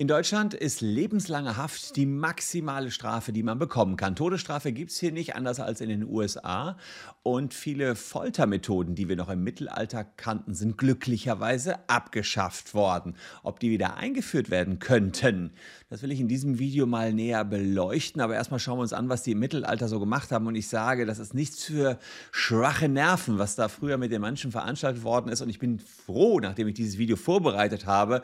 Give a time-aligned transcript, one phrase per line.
[0.00, 4.14] In Deutschland ist lebenslange Haft die maximale Strafe, die man bekommen kann.
[4.14, 6.76] Todesstrafe gibt es hier nicht, anders als in den USA.
[7.24, 13.16] Und viele Foltermethoden, die wir noch im Mittelalter kannten, sind glücklicherweise abgeschafft worden.
[13.42, 15.50] Ob die wieder eingeführt werden könnten,
[15.90, 18.22] das will ich in diesem Video mal näher beleuchten.
[18.22, 20.46] Aber erstmal schauen wir uns an, was die im Mittelalter so gemacht haben.
[20.46, 21.98] Und ich sage, das ist nichts für
[22.30, 25.40] schwache Nerven, was da früher mit den Menschen veranstaltet worden ist.
[25.40, 28.22] Und ich bin froh, nachdem ich dieses Video vorbereitet habe,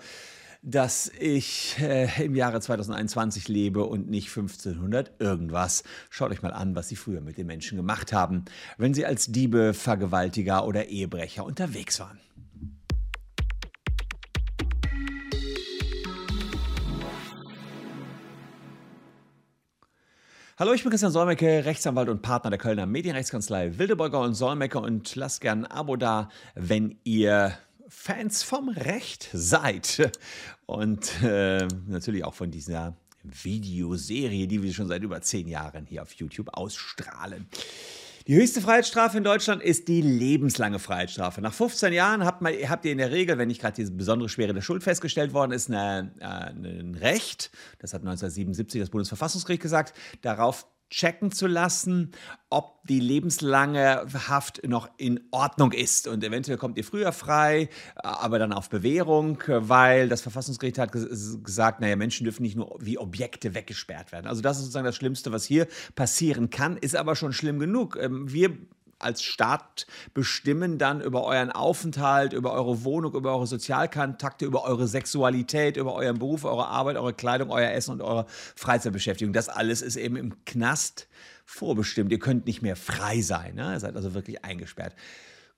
[0.67, 5.85] dass ich äh, im Jahre 2021 lebe und nicht 1500 irgendwas.
[6.09, 8.47] Schaut euch mal an, was sie früher mit den Menschen gemacht haben,
[8.79, 12.19] wenn sie als Diebe, Vergewaltiger oder Ehebrecher unterwegs waren.
[20.57, 25.15] Hallo, ich bin Christian Solmecke, Rechtsanwalt und Partner der Kölner Medienrechtskanzlei Wildeborger und Solmecke und
[25.17, 27.59] lasst gerne ein Abo da, wenn ihr
[27.95, 30.13] Fans vom Recht seid
[30.67, 36.03] und äh, natürlich auch von dieser Videoserie, die wir schon seit über zehn Jahren hier
[36.03, 37.47] auf YouTube ausstrahlen.
[38.27, 41.41] Die höchste Freiheitsstrafe in Deutschland ist die lebenslange Freiheitsstrafe.
[41.41, 44.29] Nach 15 Jahren habt, man, habt ihr in der Regel, wenn nicht gerade diese besondere
[44.29, 49.63] Schwere der Schuld festgestellt worden ist, eine, äh, ein Recht, das hat 1977 das Bundesverfassungsgericht
[49.63, 52.13] gesagt, darauf checken zu lassen,
[52.51, 56.07] ob die lebenslange Haft noch in Ordnung ist.
[56.07, 61.81] Und eventuell kommt ihr früher frei, aber dann auf Bewährung, weil das Verfassungsgericht hat gesagt,
[61.81, 64.27] naja, Menschen dürfen nicht nur wie Objekte weggesperrt werden.
[64.27, 67.99] Also das ist sozusagen das Schlimmste, was hier passieren kann, ist aber schon schlimm genug.
[68.01, 68.57] Ähm, wir
[68.99, 74.87] als Staat bestimmen dann über euren Aufenthalt, über eure Wohnung, über eure Sozialkontakte, über eure
[74.87, 79.33] Sexualität, über euren Beruf, eure Arbeit, eure Kleidung, euer Essen und eure Freizeitbeschäftigung.
[79.33, 81.09] Das alles ist eben im Knast
[81.45, 82.13] vorbestimmt.
[82.13, 83.55] Ihr könnt nicht mehr frei sein.
[83.55, 83.73] Ne?
[83.75, 84.95] Ihr seid also wirklich eingesperrt.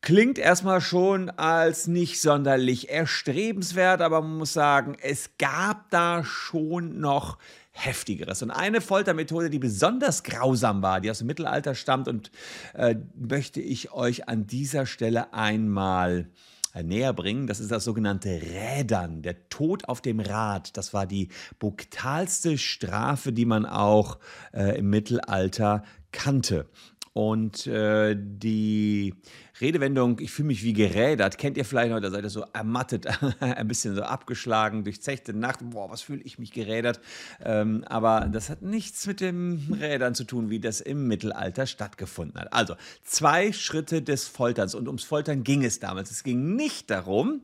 [0.02, 7.00] Klingt erstmal schon als nicht sonderlich erstrebenswert, aber man muss sagen, es gab da schon
[7.00, 7.38] noch
[7.76, 8.42] heftigeres.
[8.42, 12.30] Und eine Foltermethode, die besonders grausam war, die aus dem Mittelalter stammt und
[12.74, 16.28] äh, möchte ich euch an dieser Stelle einmal
[16.74, 17.46] äh, näher bringen.
[17.46, 20.76] Das ist das sogenannte Rädern, der Tod auf dem Rad.
[20.76, 21.28] Das war die
[21.58, 24.18] brutalste Strafe, die man auch
[24.52, 26.66] äh, im Mittelalter kannte.
[27.12, 29.14] Und äh, die
[29.60, 33.06] Redewendung, ich fühle mich wie gerädert, kennt ihr vielleicht noch, da seid ihr so ermattet,
[33.40, 37.00] ein bisschen so abgeschlagen, durchzechte Nacht, boah, was fühle ich mich gerädert.
[37.42, 42.38] Ähm, aber das hat nichts mit dem Rädern zu tun, wie das im Mittelalter stattgefunden
[42.38, 42.52] hat.
[42.52, 46.10] Also zwei Schritte des Folterns und ums Foltern ging es damals.
[46.10, 47.40] Es ging nicht darum,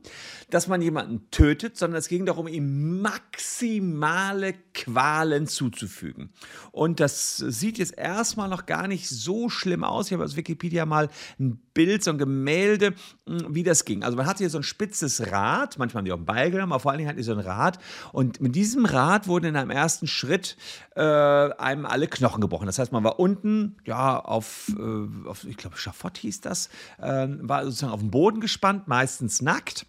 [0.51, 6.29] dass man jemanden tötet, sondern es ging darum, ihm maximale Qualen zuzufügen.
[6.71, 10.07] Und das sieht jetzt erstmal noch gar nicht so schlimm aus.
[10.07, 11.09] Ich habe aus Wikipedia mal
[11.39, 12.93] ein Bild, so ein Gemälde,
[13.27, 14.03] hm, wie das ging.
[14.03, 16.71] Also man hatte hier so ein spitzes Rad, manchmal haben die auch einen Ball genommen,
[16.71, 17.79] aber vor allen Dingen hatten die so ein Rad.
[18.11, 20.57] Und mit diesem Rad wurden in einem ersten Schritt
[20.95, 22.65] äh, einem alle Knochen gebrochen.
[22.65, 26.69] Das heißt, man war unten, ja, auf, äh, auf ich glaube, Schafott hieß das,
[26.99, 29.85] äh, war sozusagen auf dem Boden gespannt, meistens nackt.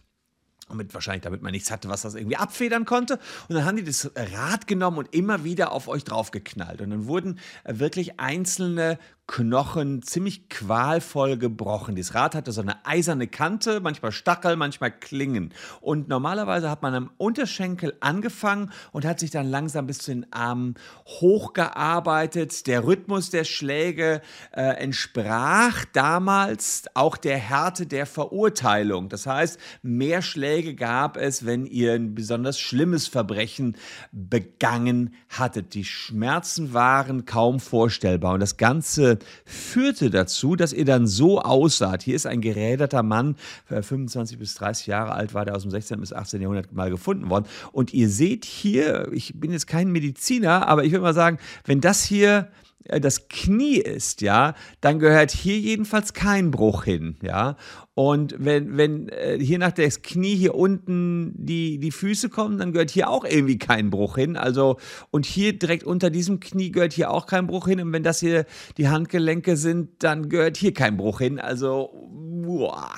[0.69, 3.19] Damit wahrscheinlich, damit man nichts hatte, was das irgendwie abfedern konnte.
[3.49, 6.81] Und dann haben die das Rad genommen und immer wieder auf euch draufgeknallt.
[6.81, 11.97] Und dann wurden äh, wirklich einzelne Knochen ziemlich qualvoll gebrochen.
[11.97, 15.55] Das Rad hatte so eine eiserne Kante, manchmal Stachel, manchmal Klingen.
[15.81, 20.31] Und normalerweise hat man am Unterschenkel angefangen und hat sich dann langsam bis zu den
[20.31, 20.75] Armen
[21.07, 22.67] hochgearbeitet.
[22.67, 24.21] Der Rhythmus der Schläge
[24.53, 29.09] äh, entsprach damals auch der Härte der Verurteilung.
[29.09, 33.77] Das heißt, mehr Schläge gab es, wenn ihr ein besonders schlimmes Verbrechen
[34.13, 35.73] begangen hattet.
[35.73, 39.14] Die Schmerzen waren kaum vorstellbar und das Ganze
[39.45, 42.03] führte dazu, dass ihr dann so aussaht.
[42.03, 43.37] Hier ist ein geräderter Mann,
[43.69, 46.01] 25 äh, bis 30 Jahre alt war, der aus dem 16.
[46.01, 46.41] bis 18.
[46.41, 47.47] Jahrhundert mal gefunden worden.
[47.73, 51.81] Und ihr seht hier, ich bin jetzt kein Mediziner, aber ich würde mal sagen, wenn
[51.81, 52.49] das hier
[52.85, 57.57] das Knie ist, ja, dann gehört hier jedenfalls kein Bruch hin, ja.
[57.95, 62.73] Und wenn, wenn äh, hier nach das Knie hier unten die, die Füße kommen, dann
[62.73, 64.37] gehört hier auch irgendwie kein Bruch hin.
[64.37, 64.79] Also,
[65.11, 67.81] und hier direkt unter diesem Knie gehört hier auch kein Bruch hin.
[67.81, 68.47] Und wenn das hier
[68.79, 71.39] die Handgelenke sind, dann gehört hier kein Bruch hin.
[71.39, 72.91] Also, boah,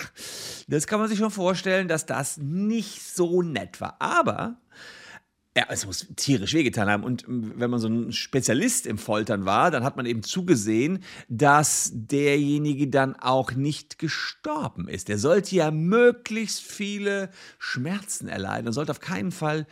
[0.66, 3.96] das kann man sich schon vorstellen, dass das nicht so nett war.
[3.98, 4.56] Aber
[5.56, 7.02] ja, es muss tierisch wehgetan haben.
[7.02, 11.90] Und wenn man so ein Spezialist im Foltern war, dann hat man eben zugesehen, dass
[11.94, 15.08] derjenige dann auch nicht gestorben ist.
[15.08, 19.66] Der sollte ja möglichst viele Schmerzen erleiden und sollte auf keinen Fall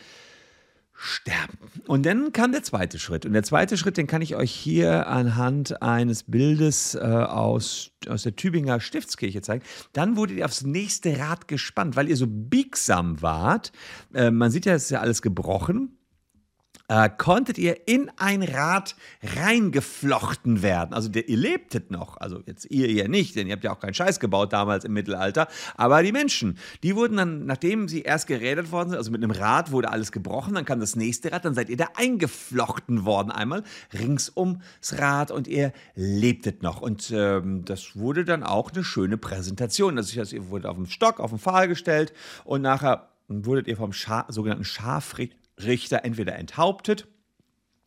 [0.94, 1.58] sterben.
[1.86, 3.26] Und dann kam der zweite Schritt.
[3.26, 8.22] Und der zweite Schritt, den kann ich euch hier anhand eines Bildes äh, aus, aus
[8.22, 9.64] der Tübinger Stiftskirche zeigen.
[9.92, 13.72] Dann wurdet ihr aufs nächste Rad gespannt, weil ihr so biegsam wart.
[14.14, 15.98] Äh, man sieht ja, es ist ja alles gebrochen.
[16.88, 20.92] Äh, konntet ihr in ein Rad reingeflochten werden.
[20.94, 23.94] Also ihr lebtet noch, also jetzt ihr ihr nicht, denn ihr habt ja auch keinen
[23.94, 28.70] Scheiß gebaut damals im Mittelalter, aber die Menschen, die wurden dann, nachdem sie erst gerädert
[28.70, 31.54] worden sind, also mit einem Rad wurde alles gebrochen, dann kam das nächste Rad, dann
[31.54, 34.58] seid ihr da eingeflochten worden einmal rings ums
[34.92, 39.96] Rad und ihr lebtet noch und ähm, das wurde dann auch eine schöne Präsentation.
[39.96, 42.12] Also ihr wurde auf dem Stock, auf den Pfahl gestellt
[42.44, 47.06] und nachher wurdet ihr vom Scha sogenannten Schafrichter Richter entweder enthauptet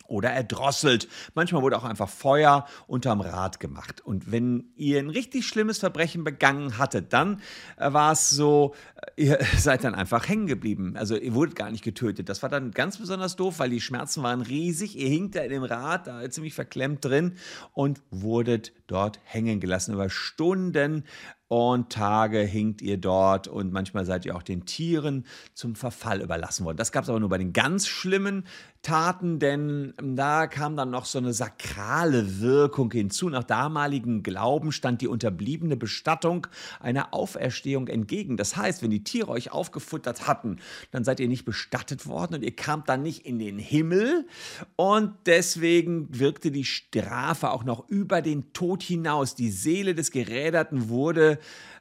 [0.07, 1.07] oder erdrosselt.
[1.35, 4.01] Manchmal wurde auch einfach Feuer unterm Rad gemacht.
[4.01, 7.41] Und wenn ihr ein richtig schlimmes Verbrechen begangen hattet, dann
[7.77, 8.73] äh, war es so,
[9.17, 10.95] äh, ihr seid dann einfach hängen geblieben.
[10.97, 12.29] Also ihr wurdet gar nicht getötet.
[12.29, 14.97] Das war dann ganz besonders doof, weil die Schmerzen waren riesig.
[14.97, 17.35] Ihr hinkt da in dem Rad, da ziemlich verklemmt drin
[17.73, 21.03] und wurdet dort hängen gelassen über Stunden
[21.47, 26.65] und Tage hinkt ihr dort und manchmal seid ihr auch den Tieren zum Verfall überlassen
[26.65, 26.77] worden.
[26.77, 28.44] Das gab es aber nur bei den ganz schlimmen
[28.81, 33.27] Taten, denn da kam dann noch so eine sakrale Wirkung hinzu.
[33.29, 36.47] Nach damaligem Glauben stand die unterbliebene Bestattung
[36.79, 38.38] einer Auferstehung entgegen.
[38.38, 40.59] Das heißt, wenn die Tiere euch aufgefuttert hatten,
[40.91, 44.27] dann seid ihr nicht bestattet worden und ihr kamt dann nicht in den Himmel
[44.75, 49.35] und deswegen wirkte die Strafe auch noch über den Tod hinaus.
[49.35, 51.36] Die Seele des Geräderten wurde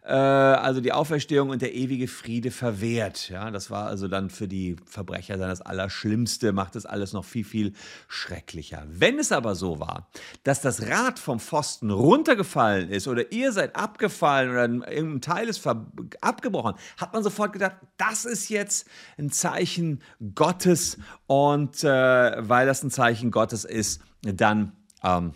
[0.07, 3.29] äh, also die Auferstehung und der ewige Friede verwehrt.
[3.29, 7.25] Ja, das war also dann für die Verbrecher dann das Allerschlimmste, macht es alles noch
[7.25, 7.73] viel, viel
[8.07, 8.85] schrecklicher.
[8.89, 10.09] Wenn es aber so war,
[10.45, 15.67] dass das Rad vom Pfosten runtergefallen ist oder ihr seid abgefallen oder irgendein Teil ist
[16.21, 18.87] abgebrochen, hat man sofort gedacht, das ist jetzt
[19.19, 20.03] ein Zeichen
[20.35, 21.89] Gottes und äh,
[22.49, 24.73] weil das ein Zeichen Gottes ist, dann
[25.03, 25.33] ähm,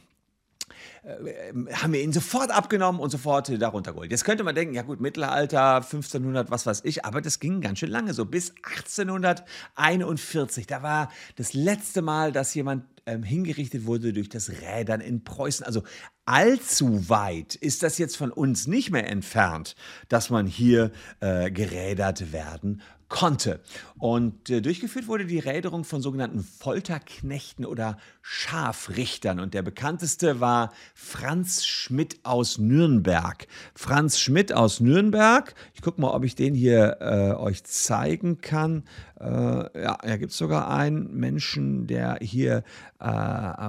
[1.03, 4.11] äh, haben wir ihn sofort abgenommen und sofort darunter geholt.
[4.11, 7.79] Jetzt könnte man denken, ja gut, Mittelalter, 1500, was weiß ich, aber das ging ganz
[7.79, 8.25] schön lange so.
[8.25, 15.01] Bis 1841, da war das letzte Mal, dass jemand ähm, hingerichtet wurde durch das Rädern
[15.01, 15.65] in Preußen.
[15.65, 15.83] Also
[16.27, 19.75] allzu weit ist das jetzt von uns nicht mehr entfernt,
[20.09, 20.91] dass man hier
[21.21, 23.61] äh, gerädert werden konnte.
[23.99, 29.41] Und äh, durchgeführt wurde die Räderung von sogenannten Folterknechten oder Scharfrichtern.
[29.41, 33.47] Und der bekannteste war Franz Schmidt aus Nürnberg.
[33.75, 38.85] Franz Schmidt aus Nürnberg, ich gucke mal, ob ich den hier äh, euch zeigen kann.
[39.21, 42.63] Äh, ja, da gibt es sogar einen Menschen, der hier,
[43.01, 43.07] äh,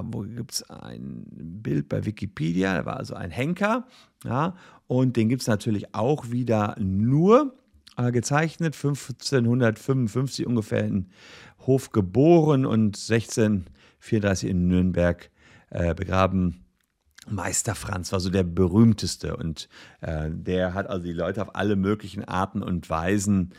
[0.04, 3.88] wo gibt es ein Bild bei Wikipedia, der war also ein Henker.
[4.24, 4.56] Ja,
[4.86, 7.56] und den gibt es natürlich auch wieder nur
[7.96, 11.10] gezeichnet, 1555 ungefähr in
[11.60, 15.30] Hof geboren und 1634 in Nürnberg
[15.70, 16.66] äh, begraben.
[17.30, 19.70] Meister Franz war so der berühmteste und
[20.02, 23.54] äh, der hat also die Leute auf alle möglichen Arten und Weisen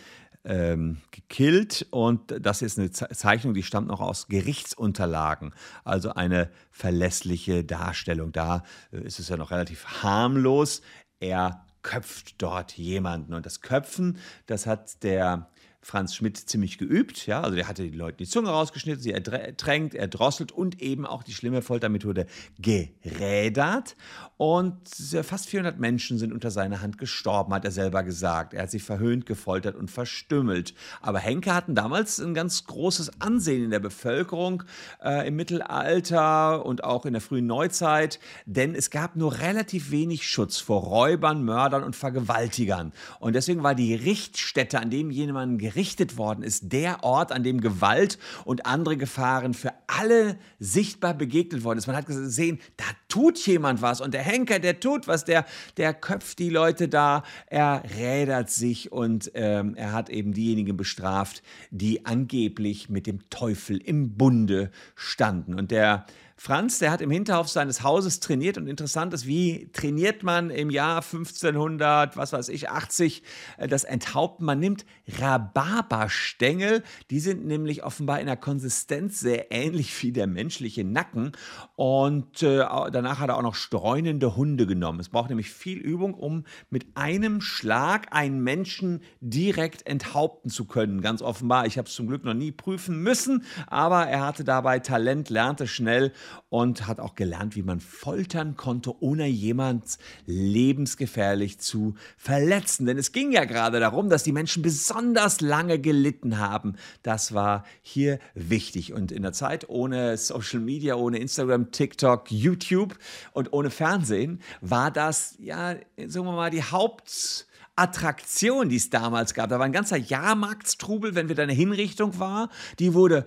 [0.44, 5.54] ähm, gekillt und das ist eine Zeichnung, die stammt noch aus Gerichtsunterlagen,
[5.84, 8.32] also eine verlässliche Darstellung.
[8.32, 10.82] Da äh, ist es ja noch relativ harmlos.
[11.20, 13.34] Er köpft dort jemanden.
[13.34, 15.48] Und das Köpfen, das hat der
[15.82, 17.26] Franz Schmidt ziemlich geübt.
[17.26, 17.42] Ja?
[17.42, 21.34] Also der hatte die Leute die Zunge rausgeschnitten, sie ertränkt, erdrosselt und eben auch die
[21.34, 22.26] schlimme Foltermethode
[22.60, 23.96] gerädert.
[24.36, 24.88] Und
[25.22, 28.54] fast 400 Menschen sind unter seiner Hand gestorben, hat er selber gesagt.
[28.54, 30.74] Er hat sie verhöhnt, gefoltert und verstümmelt.
[31.00, 34.64] Aber Henker hatten damals ein ganz großes Ansehen in der Bevölkerung
[35.02, 40.28] äh, im Mittelalter und auch in der frühen Neuzeit, denn es gab nur relativ wenig
[40.28, 42.92] Schutz vor Räubern, Mördern und Vergewaltigern.
[43.20, 47.60] Und deswegen war die Richtstätte, an dem jemand gerichtet worden ist, der Ort, an dem
[47.60, 51.86] Gewalt und andere Gefahren für alle sichtbar begegnet worden ist.
[51.86, 55.94] Man hat gesehen, da tut jemand was und der Henker, der tut was, der, der
[55.94, 62.04] köpft die Leute da, er rädert sich und ähm, er hat eben diejenigen bestraft, die
[62.04, 65.54] angeblich mit dem Teufel im Bunde standen.
[65.54, 66.06] Und der
[66.44, 70.70] Franz, der hat im Hinterhof seines Hauses trainiert und interessant ist, wie trainiert man im
[70.70, 73.22] Jahr 1500, was weiß ich, 80
[73.58, 74.44] äh, das Enthaupten?
[74.44, 74.84] Man nimmt
[75.20, 81.30] Rhabarberstängel, die sind nämlich offenbar in der Konsistenz sehr ähnlich wie der menschliche Nacken
[81.76, 82.56] und äh,
[82.90, 84.98] danach hat er auch noch streunende Hunde genommen.
[84.98, 91.02] Es braucht nämlich viel Übung, um mit einem Schlag einen Menschen direkt enthaupten zu können.
[91.02, 94.80] Ganz offenbar, ich habe es zum Glück noch nie prüfen müssen, aber er hatte dabei
[94.80, 96.12] Talent, lernte schnell
[96.48, 102.86] und hat auch gelernt, wie man foltern konnte, ohne jemand lebensgefährlich zu verletzen.
[102.86, 106.76] Denn es ging ja gerade darum, dass die Menschen besonders lange gelitten haben.
[107.02, 108.92] Das war hier wichtig.
[108.92, 112.98] Und in der Zeit ohne Social Media, ohne Instagram, TikTok, YouTube
[113.32, 115.74] und ohne Fernsehen war das, ja,
[116.06, 117.46] sagen wir mal, die Haupt...
[117.74, 119.48] Attraktion, die es damals gab.
[119.48, 122.50] Da war ein ganzer Jahrmarktstrubel, wenn wieder eine Hinrichtung war.
[122.78, 123.26] Die wurde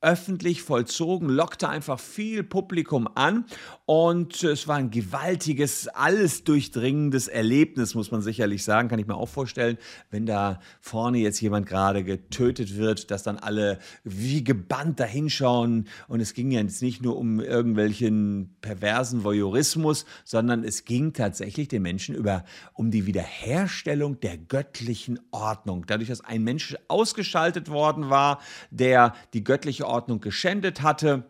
[0.00, 3.46] öffentlich vollzogen, lockte einfach viel Publikum an
[3.84, 9.16] und es war ein gewaltiges, alles durchdringendes Erlebnis, muss man sicherlich sagen, kann ich mir
[9.16, 9.76] auch vorstellen,
[10.10, 16.20] wenn da vorne jetzt jemand gerade getötet wird, dass dann alle wie gebannt dahinschauen und
[16.20, 21.82] es ging ja jetzt nicht nur um irgendwelchen perversen Voyeurismus, sondern es ging tatsächlich den
[21.82, 25.86] Menschen über um die Wiederherstellung der göttlichen Ordnung.
[25.88, 28.38] Dadurch, dass ein Mensch ausgeschaltet worden war,
[28.70, 31.24] der die göttliche Ordnung geschändet hatte,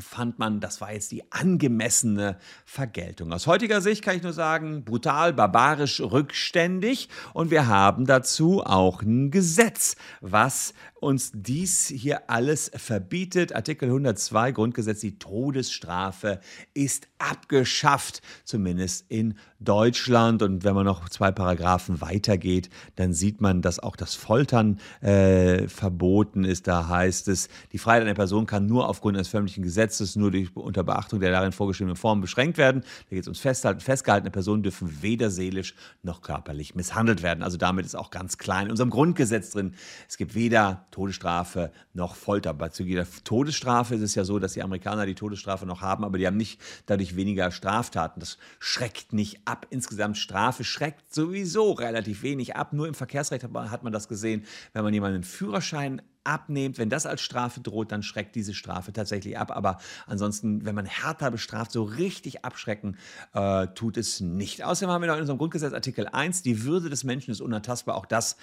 [0.00, 3.32] fand man, das war jetzt die angemessene Vergeltung.
[3.32, 7.08] Aus heutiger Sicht kann ich nur sagen, brutal, barbarisch, rückständig.
[7.32, 10.74] Und wir haben dazu auch ein Gesetz, was
[11.04, 13.54] uns dies hier alles verbietet.
[13.54, 16.40] Artikel 102 Grundgesetz, die Todesstrafe
[16.72, 20.42] ist abgeschafft, zumindest in Deutschland.
[20.42, 25.68] Und wenn man noch zwei Paragraphen weitergeht, dann sieht man, dass auch das Foltern äh,
[25.68, 26.66] verboten ist.
[26.66, 29.83] Da heißt es, die Freiheit einer Person kann nur aufgrund eines förmlichen Gesetzes,
[30.16, 32.82] nur durch, unter Beachtung der darin vorgeschriebenen Formen beschränkt werden.
[32.82, 33.80] Da geht es ums Festhalten.
[33.80, 37.42] Festgehaltene Personen dürfen weder seelisch noch körperlich misshandelt werden.
[37.42, 39.74] Also damit ist auch ganz klein in unserem Grundgesetz drin.
[40.08, 42.54] Es gibt weder Todesstrafe noch Folter.
[42.54, 46.18] Bei der Todesstrafe ist es ja so, dass die Amerikaner die Todesstrafe noch haben, aber
[46.18, 48.20] die haben nicht dadurch weniger Straftaten.
[48.20, 49.66] Das schreckt nicht ab.
[49.70, 52.72] Insgesamt Strafe schreckt sowieso relativ wenig ab.
[52.72, 57.06] Nur im Verkehrsrecht hat man das gesehen, wenn man jemanden einen Führerschein abnehmt, wenn das
[57.06, 59.50] als Strafe droht, dann schreckt diese Strafe tatsächlich ab.
[59.50, 62.96] Aber ansonsten, wenn man härter bestraft, so richtig abschrecken,
[63.32, 64.64] äh, tut es nicht.
[64.64, 67.96] Außerdem haben wir noch in unserem Grundgesetz Artikel 1, die Würde des Menschen ist unantastbar.
[67.96, 68.36] Auch das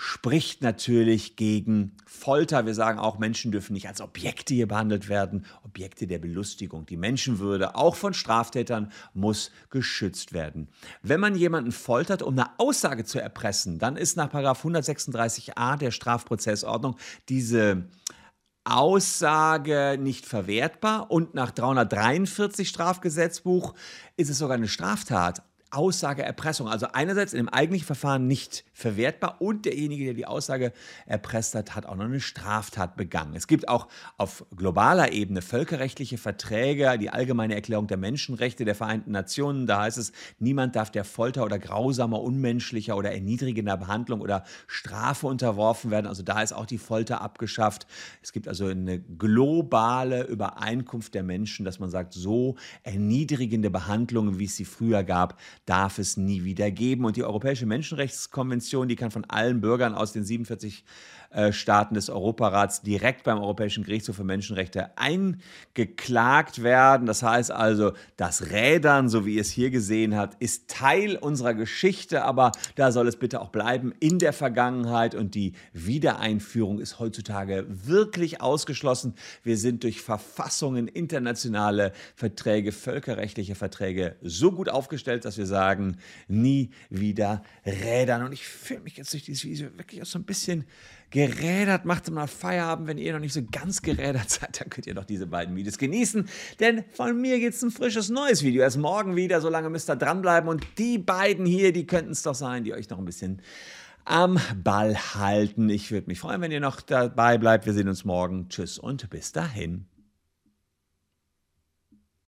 [0.00, 2.66] spricht natürlich gegen Folter.
[2.66, 6.86] Wir sagen auch, Menschen dürfen nicht als Objekte hier behandelt werden, Objekte der Belustigung.
[6.86, 10.68] Die Menschenwürde, auch von Straftätern, muss geschützt werden.
[11.02, 16.94] Wenn man jemanden foltert, um eine Aussage zu erpressen, dann ist nach 136a der Strafprozessordnung
[17.28, 17.88] diese
[18.62, 23.74] Aussage nicht verwertbar und nach 343 Strafgesetzbuch
[24.16, 25.42] ist es sogar eine Straftat.
[25.70, 26.68] Aussage Erpressung.
[26.68, 30.72] Also einerseits in dem eigentlichen Verfahren nicht verwertbar und derjenige, der die Aussage
[31.06, 33.34] erpresst hat, hat auch noch eine Straftat begangen.
[33.34, 39.12] Es gibt auch auf globaler Ebene völkerrechtliche Verträge, die Allgemeine Erklärung der Menschenrechte der Vereinten
[39.12, 39.66] Nationen.
[39.66, 45.26] Da heißt es, niemand darf der Folter oder grausamer, unmenschlicher oder erniedrigender Behandlung oder Strafe
[45.26, 46.06] unterworfen werden.
[46.06, 47.86] Also da ist auch die Folter abgeschafft.
[48.22, 54.44] Es gibt also eine globale Übereinkunft der Menschen, dass man sagt, so erniedrigende Behandlungen, wie
[54.44, 57.04] es sie früher gab, darf es nie wieder geben.
[57.04, 60.84] Und die Europäische Menschenrechtskonvention, die kann von allen Bürgern aus den 47
[61.27, 67.06] äh, Staaten des Europarats direkt beim Europäischen Gerichtshof für Menschenrechte eingeklagt werden.
[67.06, 71.52] Das heißt also, das Rädern, so wie ihr es hier gesehen habt, ist Teil unserer
[71.52, 76.98] Geschichte, aber da soll es bitte auch bleiben in der Vergangenheit und die Wiedereinführung ist
[76.98, 79.14] heutzutage wirklich ausgeschlossen.
[79.42, 86.70] Wir sind durch Verfassungen, internationale Verträge, völkerrechtliche Verträge so gut aufgestellt, dass wir sagen, nie
[86.88, 88.22] wieder rädern.
[88.22, 90.64] Und ich fühle mich jetzt durch dieses Video wirklich auch so ein bisschen
[91.18, 91.84] gerädert.
[91.84, 95.04] Macht mal Feierabend, wenn ihr noch nicht so ganz gerädert seid, dann könnt ihr doch
[95.04, 96.28] diese beiden Videos genießen.
[96.60, 98.62] Denn von mir gibt es ein frisches neues Video.
[98.62, 100.48] Erst morgen wieder, so lange müsst ihr dranbleiben.
[100.48, 103.42] Und die beiden hier, die könnten es doch sein, die euch noch ein bisschen
[104.04, 105.68] am Ball halten.
[105.68, 107.66] Ich würde mich freuen, wenn ihr noch dabei bleibt.
[107.66, 108.48] Wir sehen uns morgen.
[108.48, 109.86] Tschüss und bis dahin.